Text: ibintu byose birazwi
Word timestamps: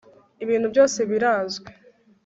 ibintu 0.43 0.67
byose 0.73 0.99
birazwi 1.11 1.69